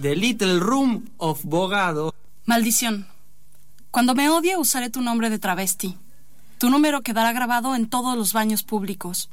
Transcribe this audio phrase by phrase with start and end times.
[0.00, 2.14] The Little Room of Bogado.
[2.46, 3.06] Maldición.
[3.90, 5.98] Cuando me odie usaré tu nombre de travesti.
[6.56, 9.28] Tu número quedará grabado en todos los baños públicos.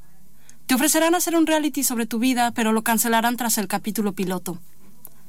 [0.66, 4.60] Te ofrecerán hacer un reality sobre tu vida, pero lo cancelarán tras el capítulo piloto.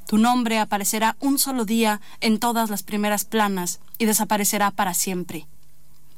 [0.09, 5.47] Tu nombre aparecerá un solo día en todas las primeras planas y desaparecerá para siempre.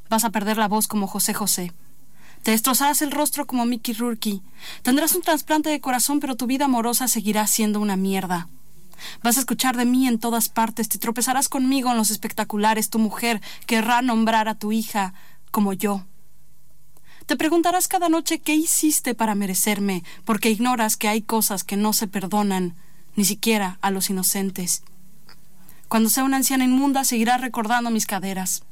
[0.09, 1.75] Vas a perder la voz como José José.
[2.43, 4.41] Te destrozarás el rostro como Mickey Rourke.
[4.83, 8.49] Tendrás un trasplante de corazón, pero tu vida amorosa seguirá siendo una mierda.
[9.23, 12.99] Vas a escuchar de mí en todas partes, te tropezarás conmigo en los espectaculares, tu
[12.99, 15.15] mujer querrá nombrar a tu hija
[15.51, 16.05] como yo.
[17.27, 21.93] Te preguntarás cada noche qué hiciste para merecerme, porque ignoras que hay cosas que no
[21.93, 22.75] se perdonan,
[23.15, 24.83] ni siquiera a los inocentes.
[25.89, 28.65] Cuando sea una anciana inmunda, seguirás recordando mis caderas.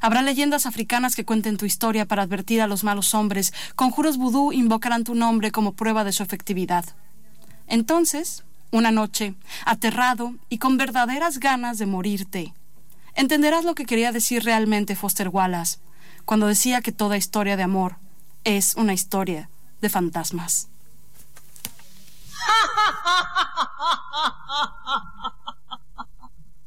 [0.00, 3.52] Habrá leyendas africanas que cuenten tu historia para advertir a los malos hombres.
[3.74, 6.84] Conjuros vudú invocarán tu nombre como prueba de su efectividad.
[7.66, 12.54] Entonces, una noche, aterrado y con verdaderas ganas de morirte.
[13.14, 15.78] Entenderás lo que quería decir realmente Foster Wallace
[16.26, 17.96] cuando decía que toda historia de amor
[18.44, 19.48] es una historia
[19.80, 20.68] de fantasmas.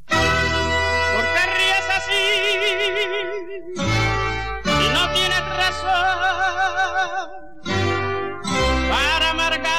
[0.07, 0.17] ¿Por
[1.33, 2.23] qué ríes así?
[4.63, 6.17] Si no tienes razón
[8.89, 9.78] para amargar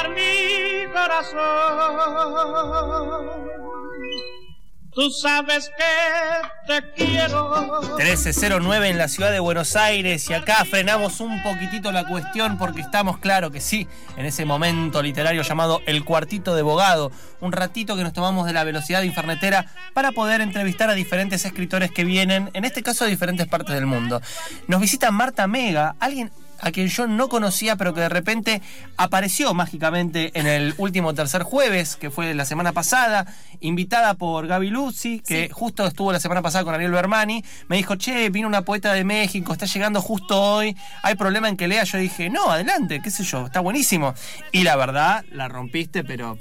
[4.93, 5.83] Tú sabes que
[6.67, 7.79] te quiero.
[7.95, 12.81] 1309 en la ciudad de Buenos Aires y acá frenamos un poquitito la cuestión porque
[12.81, 13.87] estamos claro que sí,
[14.17, 18.53] en ese momento literario llamado El Cuartito de Bogado, un ratito que nos tomamos de
[18.53, 23.11] la velocidad infernetera para poder entrevistar a diferentes escritores que vienen, en este caso de
[23.11, 24.21] diferentes partes del mundo.
[24.67, 26.31] Nos visita Marta Mega, alguien
[26.61, 28.61] a quien yo no conocía, pero que de repente
[28.97, 33.25] apareció mágicamente en el último tercer jueves, que fue la semana pasada,
[33.59, 37.43] invitada por Gaby Luzzi, que justo estuvo la semana pasada con Ariel Bermani.
[37.67, 41.57] Me dijo, che, vino una poeta de México, está llegando justo hoy, hay problema en
[41.57, 41.83] que lea.
[41.83, 44.13] Yo dije, no, adelante, qué sé yo, está buenísimo.
[44.51, 46.37] Y la verdad, la rompiste, pero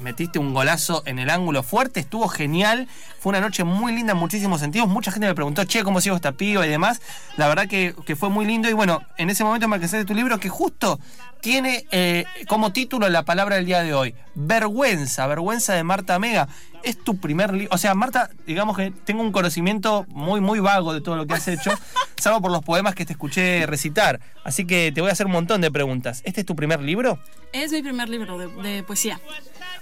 [0.00, 4.18] metiste un golazo en el ángulo fuerte, estuvo genial, fue una noche muy linda en
[4.18, 7.00] muchísimos sentidos, mucha gente me preguntó, che, ¿cómo sigo esta piba y demás?
[7.36, 10.04] La verdad que, que fue muy lindo y bueno, en ese momento me alcancé de
[10.04, 10.98] tu libro que justo
[11.40, 16.48] tiene eh, como título la palabra del día de hoy, vergüenza, vergüenza de Marta Mega.
[16.84, 20.92] Es tu primer libro, o sea, Marta, digamos que tengo un conocimiento muy, muy vago
[20.92, 21.70] de todo lo que has hecho,
[22.16, 24.20] salvo por los poemas que te escuché recitar.
[24.44, 26.20] Así que te voy a hacer un montón de preguntas.
[26.24, 27.18] ¿Este es tu primer libro?
[27.52, 29.18] Es mi primer libro de, de poesía.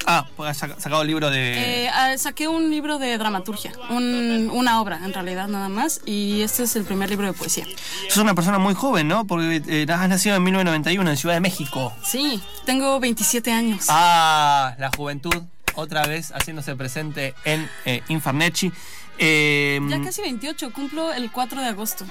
[0.06, 1.84] Ah, pues has saca- sacado el libro de...
[1.84, 6.42] Eh, ah, saqué un libro de dramaturgia, un- una obra en realidad nada más, y
[6.42, 7.64] este es el primer libro de poesía.
[8.08, 9.26] Sos una persona muy joven, ¿no?
[9.26, 11.92] Porque eh, has nacido en 1991 en Ciudad de México.
[12.04, 13.86] Sí, tengo 27 años.
[13.88, 15.34] Ah, la juventud,
[15.74, 18.72] otra vez haciéndose presente en eh, Infarnechi.
[19.18, 22.04] Eh, Ya casi 28, cumplo el 4 de agosto.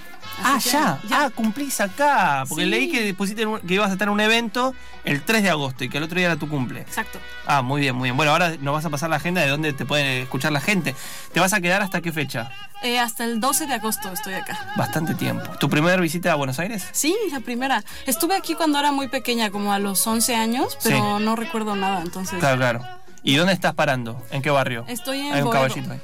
[0.43, 0.99] Ah, que ya.
[1.11, 2.45] Ah, cumplís acá.
[2.47, 2.69] Porque Sí.
[2.69, 5.83] leí que pusiste en un- que ibas a tener un evento el 3 de agosto
[5.83, 6.81] y que el otro día era tu cumple.
[6.81, 7.19] Exacto.
[7.47, 8.17] Ah, muy bien, muy bien.
[8.17, 10.95] Bueno, ahora nos vas a pasar la agenda de dónde te puede escuchar la gente.
[11.33, 12.49] ¿Te vas a quedar hasta qué fecha?
[12.83, 14.71] Eh, hasta el 12 de agosto estoy acá.
[14.77, 15.43] Bastante tiempo.
[15.59, 16.85] ¿Tu primera visita a Buenos Aires?
[16.93, 17.83] Sí, la primera.
[18.05, 22.01] Estuve aquí cuando era muy pequeña, como a los 11 años, pero no recuerdo nada,
[22.01, 22.39] entonces...
[22.39, 23.00] Claro, claro.
[23.23, 24.21] ¿Y dónde estás parando?
[24.31, 24.85] ¿En qué barrio?
[24.87, 25.51] Estoy en Hay un Boedo.
[25.51, 26.01] caballito ahí.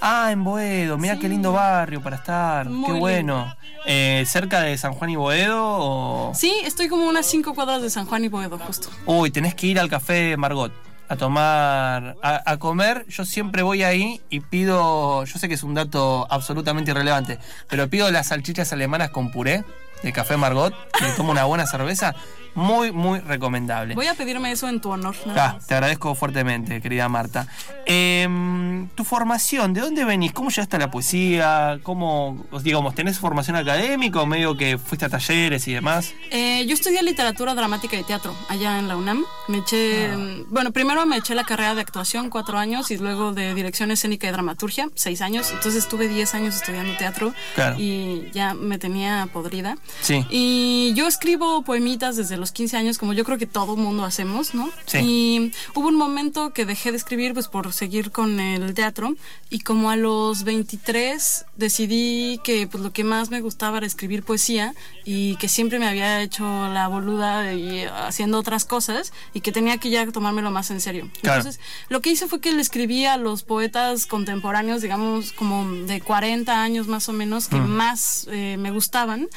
[0.00, 0.96] Ah, en Boedo.
[0.98, 1.20] Mira Sí.
[1.20, 2.68] qué lindo barrio para estar.
[2.68, 3.54] Muy qué bueno.
[3.86, 6.32] Eh, ¿Cerca de San Juan y Boedo o...?
[6.34, 8.88] Sí, estoy como unas 5 cuadras de San Juan y Boedo, justo.
[9.06, 10.72] Uy, tenés que ir al café Margot
[11.08, 13.06] a tomar, a, a comer.
[13.08, 17.38] Yo siempre voy ahí y pido, yo sé que es un dato absolutamente irrelevante,
[17.68, 19.64] pero pido las salchichas alemanas con puré
[20.02, 22.14] de café Margot, me tomo una buena cerveza,
[22.58, 23.94] muy, muy recomendable.
[23.94, 25.14] Voy a pedirme eso en tu honor.
[25.36, 27.46] Ah, te agradezco fuertemente, querida Marta.
[27.86, 30.32] Em, tu formación, ¿de dónde venís?
[30.32, 31.78] ¿Cómo llegaste a la poesía?
[31.82, 36.12] ¿Cómo, os digamos, tenés formación académica o medio que fuiste a talleres y demás?
[36.30, 39.24] Eh, yo estudié literatura dramática y teatro allá en la UNAM.
[39.48, 40.16] Me eché, Ah.
[40.50, 44.28] bueno, primero me eché la carrera de actuación cuatro años y luego de dirección escénica
[44.28, 45.50] y dramaturgia seis años.
[45.50, 47.76] Entonces estuve diez años estudiando teatro Claro.
[47.78, 49.76] y ya me tenía podrida.
[50.02, 50.26] Sí.
[50.30, 54.04] Y yo escribo poemitas desde los los 15 años, como yo creo que todo mundo
[54.04, 54.70] hacemos, ¿no?
[54.86, 54.98] Sí.
[55.02, 59.14] Y hubo un momento que dejé de escribir, pues por seguir con el teatro,
[59.50, 64.22] y como a los 23 decidí que pues lo que más me gustaba era escribir
[64.22, 64.74] poesía
[65.04, 69.76] y que siempre me había hecho la boluda y haciendo otras cosas y que tenía
[69.76, 71.10] que ya tomármelo más en serio.
[71.20, 71.40] Claro.
[71.40, 71.60] Entonces,
[71.90, 76.62] lo que hice fue que le escribí a los poetas contemporáneos, digamos, como de 40
[76.62, 79.28] años más o menos, que más eh, me gustaban.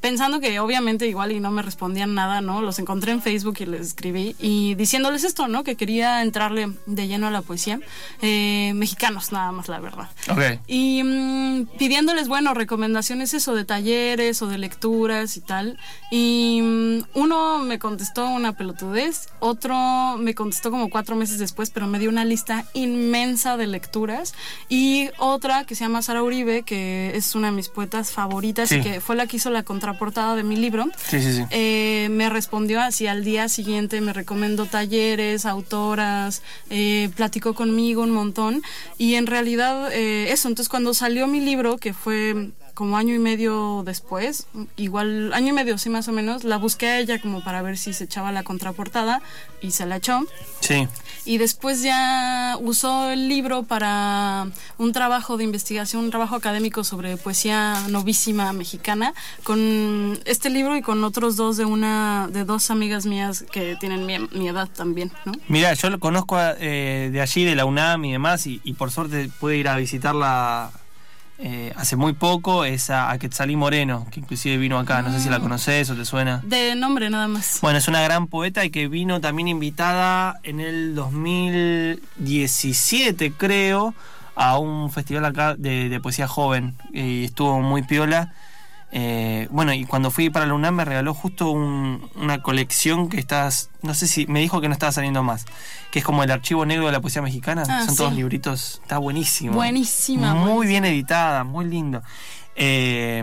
[0.00, 2.62] Pensando que obviamente igual y no me respondían nada, ¿no?
[2.62, 5.64] Los encontré en Facebook y les escribí y diciéndoles esto, ¿no?
[5.64, 7.80] Que quería entrarle de lleno a la poesía.
[8.22, 10.08] Eh, mexicanos nada más, la verdad.
[10.30, 10.60] Ok.
[10.68, 15.78] Y mm, pidiéndoles, bueno, recomendaciones eso de talleres o de lecturas y tal.
[16.12, 21.86] Y mm, uno me contestó una pelotudez, otro me contestó como cuatro meses después, pero
[21.88, 24.34] me dio una lista inmensa de lecturas.
[24.68, 28.76] Y otra que se llama Sara Uribe, que es una de mis poetas favoritas Sí.
[28.76, 30.86] y que fue la que hizo la contraportada de mi libro.
[30.96, 31.44] Sí, sí, sí.
[31.50, 38.10] Eh, me respondió así al día siguiente, me recomendó talleres, autoras, eh, platicó conmigo un
[38.10, 38.62] montón
[38.98, 43.18] y en realidad eh, eso, entonces cuando salió mi libro, que fue como año y
[43.18, 44.46] medio después,
[44.76, 47.76] igual año y medio sí más o menos, la busqué a ella como para ver
[47.76, 49.20] si se echaba la contraportada
[49.60, 50.20] y se la echó.
[50.60, 50.86] Sí.
[51.24, 54.46] Y después ya usó el libro para
[54.78, 60.80] un trabajo de investigación, un trabajo académico sobre poesía novísima mexicana, con este libro y
[60.82, 65.10] con otros dos de una de dos amigas mías que tienen mi, mi edad también,
[65.24, 65.32] ¿no?
[65.48, 68.74] Mira, yo lo conozco a- eh, de allí, de la UNAM y demás, y, y
[68.74, 70.70] por suerte pude ir a visitarla
[71.40, 75.20] eh, hace muy poco, es a, a Quetzalí Moreno, que inclusive vino acá, no sé
[75.20, 76.42] si la conoces o te suena.
[76.44, 77.60] De nombre nada más.
[77.62, 83.94] Bueno, es una gran poeta y que vino también invitada en el 2017, creo,
[84.34, 88.32] a un festival acá de, de poesía joven y estuvo muy piola.
[88.90, 93.18] Eh, bueno, y cuando fui para la UNAM me regaló justo un- una colección que
[93.18, 95.44] estás, no sé si, me dijo que no estaba saliendo más,
[95.90, 97.64] que es como el archivo negro de la poesía mexicana.
[97.68, 99.52] Ah, Son todos libritos, está buenísimo.
[99.54, 100.68] Buenísima, Muy buenísima.
[100.68, 102.02] bien editada, muy lindo.
[102.56, 103.22] Eh,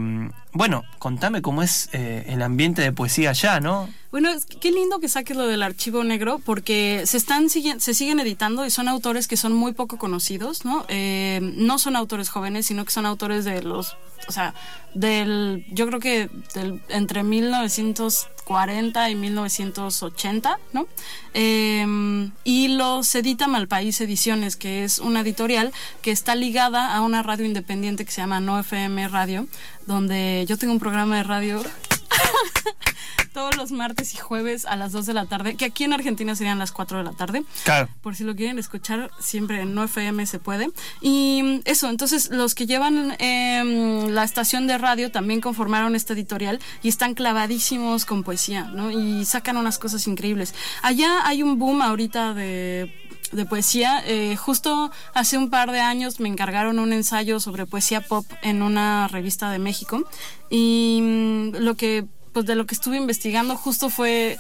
[0.56, 3.90] bueno, contame cómo es eh, el ambiente de poesía allá, ¿no?
[4.10, 4.30] Bueno,
[4.62, 8.70] qué lindo que saques lo del archivo negro porque se están se siguen editando y
[8.70, 10.86] son autores que son muy poco conocidos, ¿no?
[10.88, 13.98] Eh, no son autores jóvenes, sino que son autores de los,
[14.30, 14.54] o sea,
[14.94, 20.88] del, yo creo que del, entre 1940 y 1980, ¿no?
[21.34, 27.22] Eh, y los edita Malpaís Ediciones, que es una editorial que está ligada a una
[27.22, 29.48] radio independiente que se llama No FM Radio,
[29.86, 31.64] donde yo tengo un programa de radio
[33.36, 36.36] todos los martes y jueves a las 2 de la tarde, que aquí en Argentina
[36.36, 37.44] serían las 4 de la tarde.
[37.66, 37.90] Claro.
[38.02, 40.70] Por si lo quieren escuchar, siempre en No FM se puede.
[41.02, 46.62] Y eso, entonces los que llevan em, la estación de radio también conformaron esta editorial
[46.82, 48.90] y están clavadísimos con poesía, ¿no?
[48.90, 50.56] Y sacan unas cosas increíbles.
[50.82, 52.90] Allá hay un boom ahorita de
[53.32, 54.04] de poesía.
[54.06, 58.62] Eh, justo hace un par de años me encargaron un ensayo sobre poesía pop en
[58.62, 60.04] una revista de México
[60.50, 64.38] y mm, lo que pues de lo que estuve investigando justo fue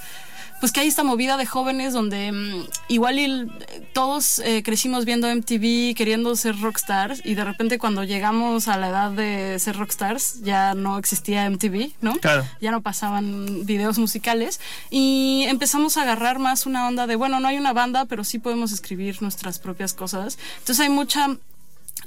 [0.65, 3.47] pues que hay esta movida de jóvenes donde mm, igual y
[3.93, 8.89] todos eh, crecimos viendo MTV queriendo ser rockstars y de repente cuando llegamos a la
[8.89, 12.15] edad de ser rockstars ya no existía MTV, ¿no?
[12.15, 12.47] Claro.
[12.61, 14.59] Ya no pasaban videos musicales
[14.89, 18.39] y empezamos a agarrar más una onda de, bueno, no hay una banda, pero sí
[18.39, 20.39] podemos escribir nuestras propias cosas.
[20.57, 21.37] Entonces hay mucha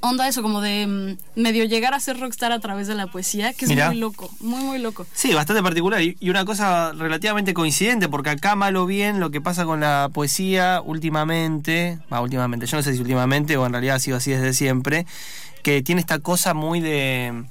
[0.00, 3.52] onda eso como de mm, medio llegar a ser rockstar a través de la poesía,
[3.52, 5.06] que es muy loco, muy muy loco.
[5.12, 6.02] Sí, bastante particular.
[6.02, 9.80] Y y una cosa relativamente coincidente, porque acá mal o bien lo que pasa con
[9.80, 14.16] la poesía últimamente, va, últimamente, yo no sé si últimamente o en realidad ha sido
[14.16, 15.06] así desde siempre,
[15.62, 17.44] que tiene esta cosa muy de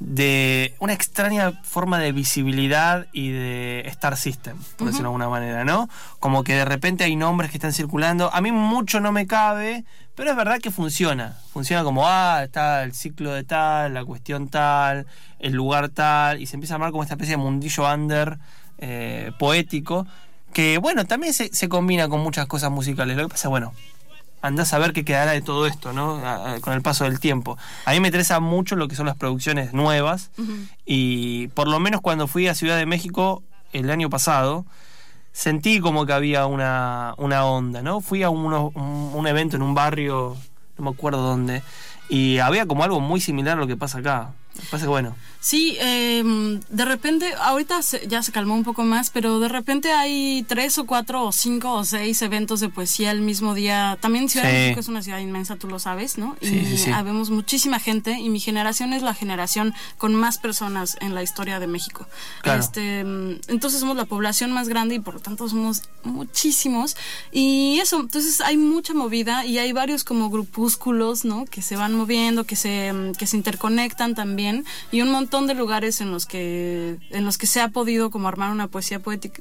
[0.00, 5.64] de una extraña forma de visibilidad y de Star System, por decirlo de alguna manera,
[5.64, 5.88] ¿no?
[6.18, 8.32] Como que de repente hay nombres que están circulando.
[8.32, 9.84] A mí mucho no me cabe,
[10.14, 11.36] pero es verdad que funciona.
[11.52, 15.06] Funciona como, ah, está el ciclo de tal, la cuestión tal,
[15.38, 18.38] el lugar tal, y se empieza a armar como esta especie de mundillo under
[18.78, 20.06] eh, poético,
[20.54, 23.18] que bueno, también se, se combina con muchas cosas musicales.
[23.18, 23.74] Lo que pasa, bueno,
[24.42, 26.16] andás a ver qué quedará de todo esto, ¿no?
[26.16, 27.58] A- a- con el paso del tiempo.
[27.84, 30.30] A mí me interesa mucho lo que son las producciones nuevas
[30.86, 33.42] y por lo menos cuando fui a Ciudad de México
[33.72, 34.64] el año pasado,
[35.32, 38.00] sentí como que había una, una onda, ¿no?
[38.00, 40.36] Fui a uno- un, un evento en un barrio,
[40.78, 41.62] no me acuerdo dónde,
[42.08, 44.32] y había como algo muy similar a lo que pasa acá.
[44.70, 45.16] Pasa que bueno.
[45.42, 46.22] Sí, eh,
[46.68, 50.76] de repente, ahorita se- ya se calmó un poco más, pero de repente hay tres
[50.76, 53.96] o cuatro o cinco o seis eventos de poesía el mismo día.
[54.02, 54.52] También Ciudad Sí.
[54.54, 56.36] de México es una ciudad inmensa, tú lo sabes, ¿no?
[56.42, 60.98] Sí, y sí, habemos muchísima gente y mi generación es la generación con más personas
[61.00, 62.06] en la historia de México.
[62.42, 62.60] Claro.
[62.60, 66.96] Este, mm, entonces somos la población más grande y por lo tanto somos muchísimos.
[67.32, 71.44] Y eso, entonces hay mucha movida y hay varios como grupúsculos, ¿no?
[71.46, 74.49] Que se van moviendo, que se, mm, que se interconectan también
[74.92, 78.28] y un montón de lugares en los que, en los que se ha podido como
[78.28, 79.40] armar una poesía poética,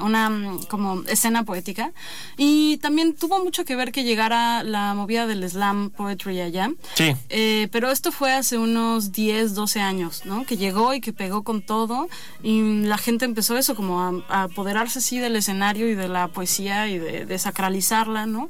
[0.00, 1.92] una, mm, como escena poética.
[2.36, 6.70] Y también tuvo mucho que ver que llegara la movida del slam poetry allá.
[6.94, 7.14] Sí.
[7.28, 10.44] Eh, pero esto fue hace unos 10, 12 años, ¿no?
[10.44, 12.08] Que llegó y que pegó con todo
[12.42, 16.28] y la gente empezó eso, como a, a apoderarse así del escenario y de la
[16.28, 18.48] poesía y de, de sacralizarla, ¿no?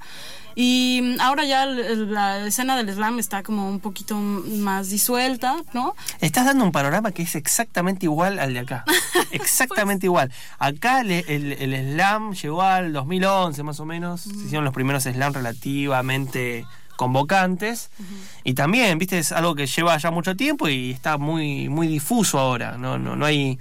[0.61, 5.95] Y ahora ya la escena del slam está como un poquito más disuelta, ¿no?
[6.21, 8.85] Estás dando un panorama que es exactamente igual al de acá.
[9.31, 10.33] Exactamente igual.
[10.59, 14.23] Acá el, el- el slam llegó al 2011 más o menos.
[14.23, 17.91] Se hicieron los primeros slam relativamente convocantes.
[18.43, 22.37] Y también, viste, es algo que lleva ya mucho tiempo y está muy, muy difuso
[22.41, 22.77] ahora.
[22.79, 23.59] No, no, no hay...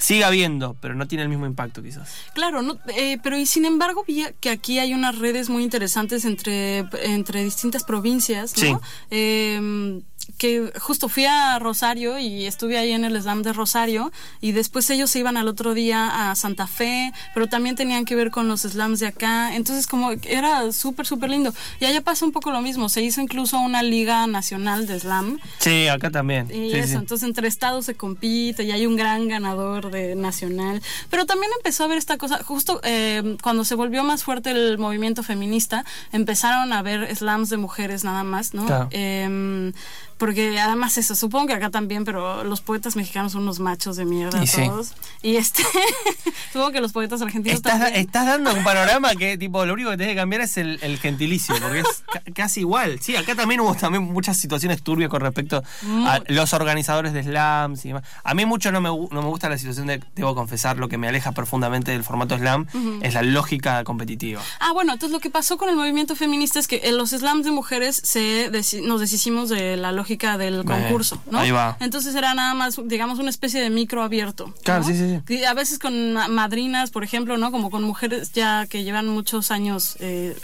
[0.00, 2.10] Sigue habiendo, pero no tiene el mismo impacto quizás.
[2.34, 6.24] Claro, no, eh, pero y sin embargo vi que aquí hay unas redes muy interesantes
[6.24, 8.62] entre, entre distintas provincias, ¿no?
[8.62, 8.74] Sí.
[9.10, 10.00] Eh,
[10.38, 14.88] que justo fui a Rosario y estuve ahí en el slam de Rosario y después
[14.90, 18.48] ellos se iban al otro día a Santa Fe, pero también tenían que ver con
[18.48, 21.52] los slams de acá, entonces como era súper, súper lindo.
[21.80, 25.38] Y allá pasa un poco lo mismo, se hizo incluso una liga nacional de slam
[25.58, 26.46] Sí, acá también.
[26.50, 26.94] y Sí, eso, sí.
[26.94, 30.82] entonces entre estados se compite y hay un gran ganador de nacional.
[31.10, 34.78] Pero también empezó a ver esta cosa, justo eh, cuando se volvió más fuerte el
[34.78, 38.66] movimiento feminista, empezaron a ver slams de mujeres nada más, ¿no?
[38.66, 38.88] Claro.
[38.90, 39.72] Em,
[40.20, 44.04] porque además eso, supongo que acá también, pero los poetas mexicanos son unos machos de
[44.04, 44.64] mierda Y sí.
[44.66, 44.92] todos.
[45.22, 45.64] Y este,
[46.52, 47.96] supongo que los poetas argentinos Estás, también.
[47.96, 50.98] estás dando un panorama que tipo lo único que tenés que cambiar es el, el
[50.98, 53.00] gentilicio, porque es ca- casi igual.
[53.00, 55.62] Sí, acá también hubo también muchas situaciones turbias con respecto
[56.06, 58.04] a los organizadores de slams y demás.
[58.22, 60.98] A mí mucho no me, no me gusta la situación de, debo confesar, lo que
[60.98, 62.66] me aleja profundamente del formato slam
[63.02, 64.42] es la lógica competitiva.
[64.60, 67.44] Ah, bueno, entonces lo que pasó con el movimiento feminista es que en los slams
[67.46, 68.50] de mujeres se
[68.82, 71.38] nos deshicimos de la lógica del concurso, ¿no?
[71.38, 71.76] ahí va.
[71.80, 74.54] Entonces era nada más, digamos, una especie de micro abierto.
[74.64, 74.88] Claro, ¿no?
[74.88, 75.44] sí, sí, sí.
[75.44, 77.50] A veces con ma- madrinas, por ejemplo, ¿no?
[77.50, 80.36] Como con mujeres ya que llevan muchos años eh,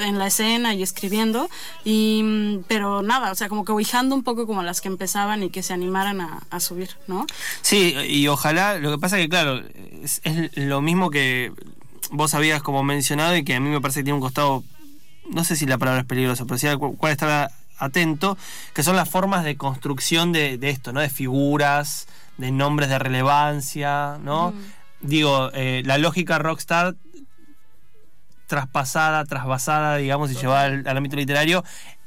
[0.00, 1.48] en la escena y escribiendo,
[1.84, 5.42] y mm, pero nada, o sea, como que ubicando un poco como las que empezaban
[5.42, 7.26] y que se animaran a, a subir, ¿no?
[7.62, 9.62] Sí, y ojalá, lo que pasa que claro,
[10.02, 11.52] es, es lo mismo que
[12.10, 14.62] vos habías como mencionado y que a mí me parece que tiene un costado,
[15.30, 18.36] no sé si la palabra es peligrosa, pero sí al cu- cual estar atento,
[18.74, 21.00] que son las formas de construcción de, de esto, ¿no?
[21.00, 22.06] De figuras,
[22.38, 24.54] de nombres de relevancia, ¿no?
[25.00, 26.94] Digo, eh, la lógica rockstar
[28.46, 31.64] traspasada, trasvasada, digamos, y llevada al, al ámbito literario,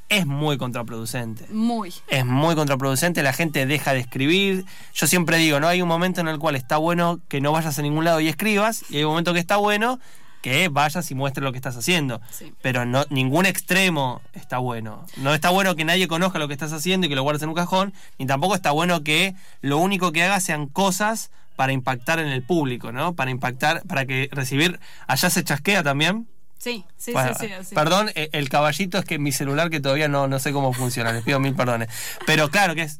[0.08, 1.92] es muy contraproducente Muy.
[2.08, 4.66] es muy contraproducente, la gente deja de escribir.
[4.94, 5.68] Yo siempre digo, ¿no?
[5.68, 8.28] Hay un momento en el cual está bueno que no vayas a ningún lado y
[8.28, 10.00] escribas, y hay un momento que está bueno
[10.46, 12.22] que vayas y muestres lo que estás haciendo.
[12.30, 12.54] Sí.
[12.62, 15.04] Pero no, ningún extremo está bueno.
[15.18, 17.50] No está bueno que nadie conozca lo que estás haciendo y que lo guardes en
[17.50, 22.20] un cajón, ni tampoco está bueno que lo único que hagas sean cosas para impactar
[22.20, 23.16] en el público, ¿no?
[23.16, 24.80] Para impactar, para que recibir.
[25.08, 26.28] Allá se chasquea también.
[26.60, 27.74] Sí, sí, Bueno, sí, sí, sí.
[27.74, 31.12] Perdón, eh, el caballito es que mi celular que todavía no, no sé cómo funciona,
[31.12, 31.90] les pido mil perdones.
[32.28, 33.00] Pero claro que es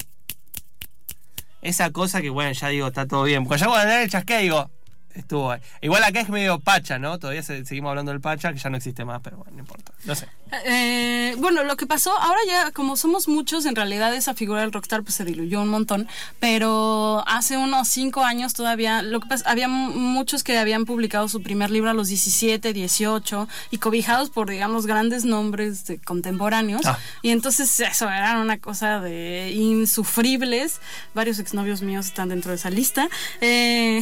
[1.62, 3.46] esa cosa que, bueno, ya digo, está todo bien.
[3.46, 4.72] Porque ya cuando andar el chasquea digo,
[5.16, 5.60] estuvo ahí.
[5.82, 7.18] Igual acá es medio pacha, ¿no?
[7.20, 9.92] Todavía se- seguimos hablando del pacha, que ya no existe más, pero bueno, no importa.
[10.06, 10.28] No sé.
[10.66, 14.72] Eh, bueno, lo que pasó, ahora ya como somos muchos, en realidad esa figura del
[14.72, 16.08] rockstar pues se diluyó un montón,
[16.40, 21.42] pero hace unos cinco años todavía, lo que pasa, había muchos que habían publicado su
[21.42, 26.82] primer libro a los 17, 18 y cobijados por, digamos, grandes nombres de contemporáneos.
[26.86, 27.00] Ah.
[27.22, 30.80] Y entonces eso era una cosa de insufribles.
[31.14, 33.10] Varios exnovios míos están dentro de esa lista.
[33.42, 34.02] Eh,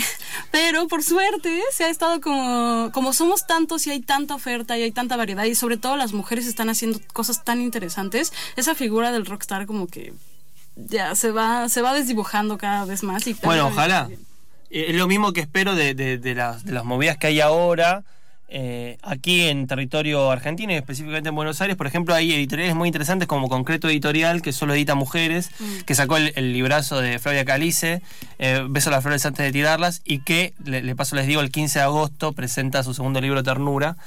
[0.51, 4.81] pero por suerte se ha estado como, como somos tantos y hay tanta oferta y
[4.81, 9.11] hay tanta variedad y sobre todo las mujeres están haciendo cosas tan interesantes, esa figura
[9.11, 10.13] del rockstar como que
[10.75, 13.27] ya se va, se va desdibujando cada vez más.
[13.27, 14.09] Y Bueno, ojalá.
[14.71, 17.39] Eh, Es lo mismo que espero de, de- de las, de las movidas que hay
[17.41, 18.03] ahora.
[18.55, 22.87] Eh, aquí en territorio argentino y específicamente en Buenos Aires, por ejemplo, hay editoriales muy
[22.87, 25.49] interesantes como Concreto Editorial, que solo edita mujeres,
[25.85, 28.01] que sacó el, el librazo de Flavia Calice,
[28.37, 31.49] eh, Beso las flores antes de tirarlas, y que, le, le paso les digo, el
[31.51, 33.97] 15 de agosto presenta su segundo libro Ternura.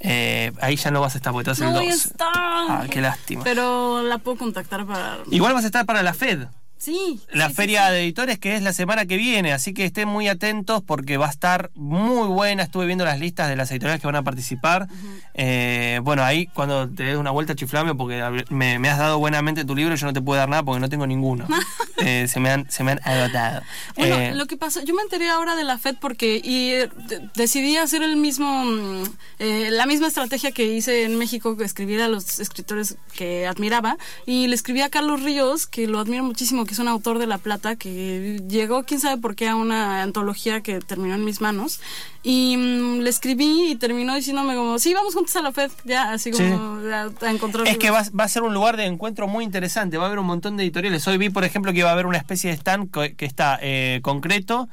[0.00, 2.08] Eh, ahí ya no vas a estar, porque te vas No el voy a 12.
[2.08, 2.28] estar.
[2.34, 3.42] Ah, qué lástima.
[3.42, 5.18] Pero la puedo contactar para...
[5.30, 6.46] Igual vas a estar para la FED.
[6.76, 7.20] Sí.
[7.32, 7.92] la sí, feria sí.
[7.94, 11.26] de editores que es la semana que viene, así que estén muy atentos porque va
[11.28, 12.62] a estar muy buena.
[12.62, 14.86] Estuve viendo las listas de las editoriales que van a participar.
[15.34, 19.64] Eh, bueno, ahí cuando te des una vuelta chiflame porque me, me has dado buenamente
[19.64, 21.46] tu libro yo no te puedo dar nada porque no tengo ninguno.
[21.98, 23.62] Eh, se, me han, se me han agotado.
[23.96, 26.90] Bueno, Eh, lo que pasa, yo me enteré ahora de la FED porque y eh,
[27.08, 29.04] de- decidí hacer el mismo, mm,
[29.38, 33.96] eh, la misma estrategia que hice en México, que escribir a los escritores que admiraba
[34.26, 37.26] y le escribí a Carlos Ríos, que lo admiro muchísimo, que es un autor de
[37.26, 41.40] La Plata, que llegó, quién sabe por qué, a una antología que terminó en mis
[41.40, 41.80] manos
[42.22, 46.12] y mm, le escribí y terminó diciéndome como, sí, vamos juntos a la FED, ya,
[46.12, 49.28] así como a, a encontrar Es que va, va a ser un lugar de encuentro
[49.28, 49.96] muy interesante.
[49.98, 51.06] Va a haber un montón de editoriales.
[51.08, 53.58] Hoy vi, por ejemplo, que va a haber una especie de stand co- que está
[53.62, 54.68] eh, concreto,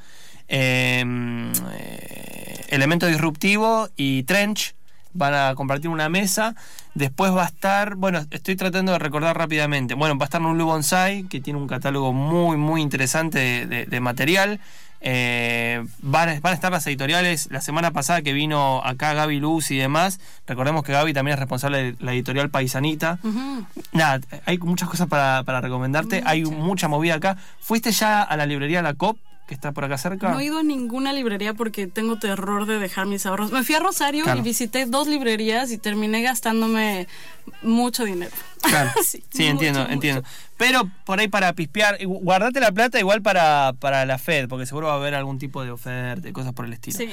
[0.47, 1.03] eh,
[1.71, 4.75] eh, elemento disruptivo y trench.
[5.13, 6.55] Van a compartir una mesa.
[6.93, 9.93] Después va a estar, bueno, estoy tratando de recordar rápidamente.
[9.93, 13.85] Bueno, va a estar Nulu Bonsai, que tiene un catálogo muy, muy interesante de, de-
[13.85, 14.59] de material.
[15.03, 17.47] Eh, van, a- van a estar las editoriales.
[17.51, 20.19] La semana pasada que vino acá Gaby Luz y demás.
[20.45, 23.17] Recordemos que Gaby también es responsable de la editorial Paisanita.
[23.93, 26.21] Nada, hay muchas cosas para, para recomendarte.
[26.25, 27.37] Hay mucha movida acá.
[27.59, 29.17] ¿Fuiste ya a la librería La COP,
[29.51, 30.29] que está por acá cerca?
[30.29, 33.51] No he ido a ninguna librería porque tengo terror de dejar mis ahorros.
[33.51, 34.39] Me fui a Rosario Claro.
[34.39, 37.05] y visité dos librerías y terminé gastándome
[37.61, 38.31] mucho dinero.
[38.61, 38.91] Claro.
[39.03, 40.23] Sí, sí, entiendo, mucho, entiendo.
[40.55, 44.87] Pero por ahí para pispear, guardate la plata igual para, para la Fed, porque seguro
[44.87, 46.97] va a haber algún tipo de oferta y cosas por el estilo.
[46.97, 47.09] Sí.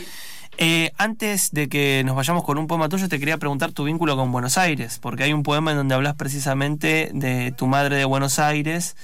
[0.58, 4.14] Eh, antes de que nos vayamos con un poema tuyo, te quería preguntar tu vínculo
[4.16, 8.04] con Buenos Aires, porque hay un poema en donde hablas precisamente de tu madre de
[8.04, 8.94] Buenos Aires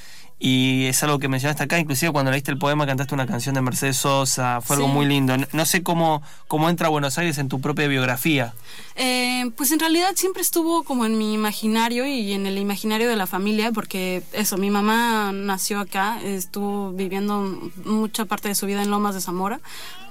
[0.46, 3.62] y es algo que mencionaste acá, inclusive cuando leíste el poema cantaste una canción de
[3.62, 5.34] Mercedes Sosa, fue algo muy lindo.
[5.38, 8.52] No, no sé cómo, cómo entra Buenos Aires en tu propia biografía.
[8.94, 13.16] Eh, pues en realidad siempre estuvo como en mi imaginario y en el imaginario de
[13.16, 18.82] la familia, porque eso, mi mamá nació acá, estuvo viviendo mucha parte de su vida
[18.82, 19.60] en Lomas de Zamora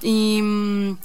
[0.04, 0.98] y mm,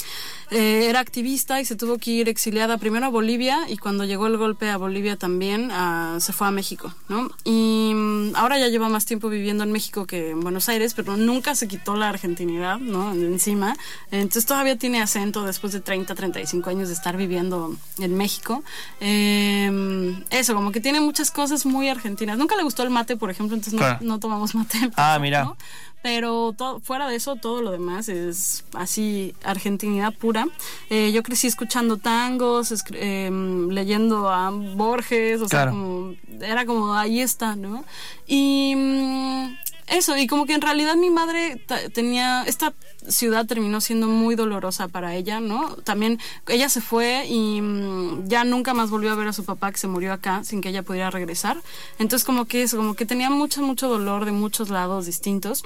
[0.51, 4.25] eh, era activista y se tuvo que ir exiliada primero a Bolivia y cuando llegó
[4.27, 7.29] el golpe a Bolivia también ah, se fue a México, ¿no?
[7.43, 11.17] Y mm, ahora ya lleva más tiempo viviendo en México que en Buenos Aires, pero
[11.17, 13.11] nunca se quitó la argentinidad, ¿no?
[13.13, 13.75] Encima.
[14.11, 18.63] Entonces todavía tiene acento después de 30, 35 años de estar viviendo en México.
[19.01, 22.37] Eh, eso, como que tiene muchas cosas muy argentinas.
[22.37, 23.99] Nunca le gustó el mate, por ejemplo, entonces no, Claro.
[24.01, 24.89] no tomamos mate.
[24.95, 25.43] Ah, mira.
[25.43, 25.57] ¿no?
[26.01, 30.47] Pero to- fuera de eso, todo lo demás es así, argentinidad pura.
[30.89, 35.71] Eh, yo crecí escuchando tangos, em, leyendo a Borges, o Claro.
[35.71, 37.83] sea, como, era como ahí está, ¿no?
[38.27, 39.57] Y mm,
[39.87, 41.61] eso, y como que en realidad mi madre
[41.93, 42.73] tenía, esta
[43.07, 45.75] ciudad terminó siendo muy dolorosa para ella, ¿no?
[45.77, 49.71] También ella se fue y mm, ya nunca más volvió a ver a su papá
[49.71, 51.57] que se murió acá sin que ella pudiera regresar.
[51.97, 55.63] Entonces como que eso, como que tenía mucho, mucho dolor de muchos lados distintos.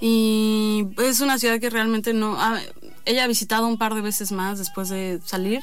[0.00, 2.36] Y es una ciudad que realmente no...
[2.38, 2.58] ah,
[3.04, 5.62] ella ha visitado un par de veces más después de salir,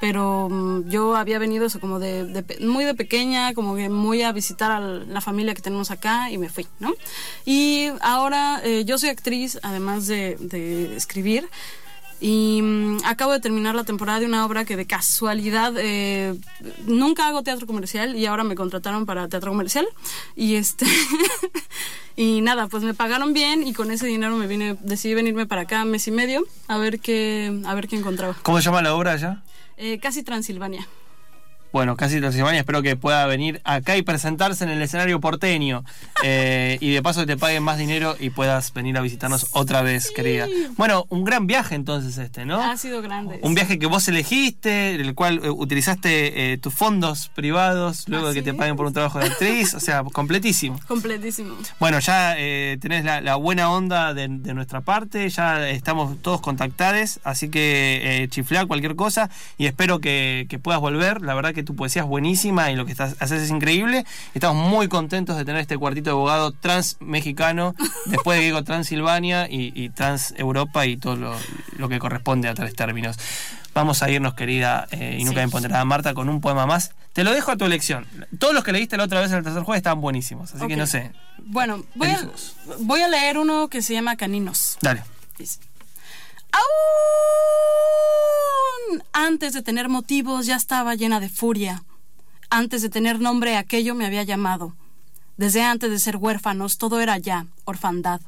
[0.00, 4.22] pero mm, yo había venido eso como de, de muy de pequeña, como que muy
[4.22, 6.94] a visitar a la familia que tenemos acá y me fui, ¿no?
[7.44, 11.48] Y ahora eh, yo soy actriz, además de, de escribir.
[12.20, 16.34] Y mm, acabo de terminar la temporada de una obra que de casualidad eh,
[16.86, 19.86] nunca hago teatro comercial y ahora me contrataron para teatro comercial.
[20.34, 20.86] Y este
[22.16, 25.62] y nada, pues me pagaron bien y con ese dinero me vine, decidí venirme para
[25.62, 28.36] acá mes y medio a ver qué, a ver qué encontraba.
[28.42, 29.42] ¿Cómo se llama la obra allá?
[29.76, 30.88] Eh, casi Transilvania.
[31.78, 35.84] Bueno, casi Transilvania, espero que pueda venir acá y presentarse en el escenario porteño.
[36.24, 39.82] Eh, y de paso que te paguen más dinero y puedas venir a visitarnos otra
[39.82, 40.48] vez, querida.
[40.76, 42.60] Bueno, un gran viaje entonces este, ¿no?
[42.60, 43.38] Ha sido grande.
[43.44, 48.34] Un viaje que vos elegiste, el cual eh, utilizaste eh, tus fondos privados luego de
[48.34, 50.80] que te paguen por un trabajo de actriz, o sea, completísimo.
[50.88, 51.56] Completísimo.
[51.78, 56.40] Bueno, ya eh, tenés la, la buena onda de, de nuestra parte, ya estamos todos
[56.40, 61.22] contactados, así que chiflá cualquier cosa y espero que, que puedas volver.
[61.22, 64.06] La verdad que tu poesía es buenísima y lo que estás, haces es increíble.
[64.32, 67.74] Estamos muy contentos de tener este cuartito de abogado trans mexicano,
[68.06, 71.36] después de que digo Transilvania y, y trans Europa y todo lo,
[71.76, 73.18] lo que corresponde a tales términos.
[73.74, 75.46] Vamos a irnos, querida eh, y nunca Sí.
[75.46, 76.92] me ponderada Marta, con un poema más.
[77.12, 78.06] Te lo dejo a tu elección.
[78.38, 80.76] Todos los que leíste la otra vez en el tercer jueves estaban buenísimos, así que
[80.76, 81.12] no sé.
[81.44, 82.32] Bueno, voy a, Elige
[82.80, 84.78] voy a leer uno que se llama Caninos.
[84.80, 85.02] Dale.
[85.36, 85.60] Dice,
[89.12, 91.82] antes de tener motivos ya estaba llena de furia.
[92.50, 94.74] Antes de tener nombre aquello me había llamado.
[95.36, 98.20] Desde antes de ser huérfanos todo era ya orfandad.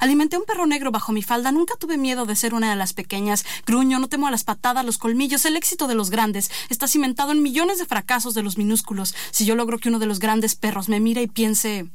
[0.00, 2.92] Alimenté un perro negro bajo mi falda, nunca tuve miedo de ser una de las
[2.92, 3.44] pequeñas.
[3.66, 6.50] Gruño, no temo a las patadas, los colmillos, el éxito de los grandes.
[6.68, 9.14] Está cimentado en millones de fracasos de los minúsculos.
[9.30, 11.86] Si yo logro que uno de los grandes perros me mire y piense,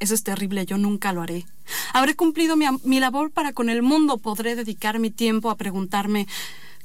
[0.00, 1.44] Eso es terrible, yo nunca lo haré.
[1.92, 4.18] Habré cumplido mi, mi labor para con el mundo.
[4.18, 6.28] Podré dedicar mi tiempo a preguntarme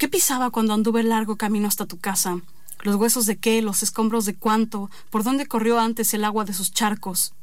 [0.04, 2.42] ¿qué pisaba cuando anduve el largo camino hasta tu casa?
[2.82, 3.62] ¿Los huesos de qué?
[3.62, 4.90] ¿Los escombros de cuánto?
[5.10, 7.34] ¿Por dónde corrió antes el agua de sus charcos?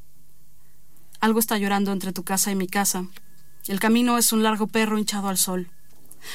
[1.20, 3.06] Algo está llorando entre tu casa y mi casa.
[3.66, 5.70] El camino es un largo perro hinchado al sol.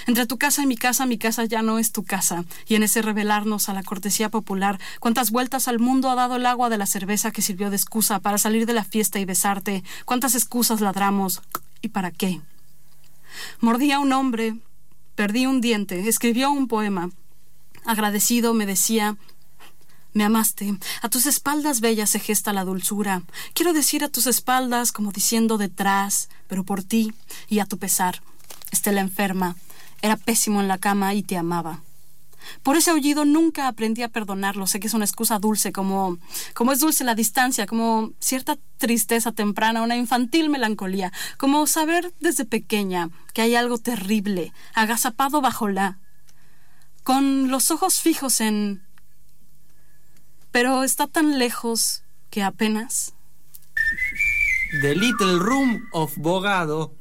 [0.08, 2.82] Entre tu casa y mi casa, mi casa ya no es tu casa, y en
[2.82, 6.80] ese revelarnos a la cortesía popular, cuántas vueltas al mundo ha dado el agua de
[6.80, 10.82] la cerveza que sirvió de excusa para salir de la fiesta y besarte, cuántas excusas
[10.82, 11.44] ladramos,
[11.84, 12.42] y para qué.
[13.60, 14.56] Mordí a un hombre,
[15.16, 17.10] perdí un diente, escribió un poema.
[17.86, 19.18] Agradecido me decía
[20.16, 20.74] me amaste.
[21.02, 23.24] A tus espaldas bellas se gesta la dulzura.
[23.54, 27.14] Quiero decir a tus espaldas como diciendo detrás, pero por ti
[27.50, 28.22] y a tu pesar.
[28.72, 29.58] Estela enferma.
[30.02, 31.82] Era pésimo en la cama y te amaba.
[32.64, 34.68] Por ese aullido nunca aprendí a perdonarlo.
[34.68, 36.18] Sé que es una excusa dulce, como,
[36.54, 42.46] como es dulce la distancia, como cierta tristeza temprana, una infantil melancolía, como saber desde
[42.46, 46.00] pequeña que hay algo terrible, agazapado bajo la.
[47.04, 48.86] con los ojos fijos en
[50.56, 53.14] pero está tan lejos que apenas.
[54.82, 56.96] The Little Room of Bogado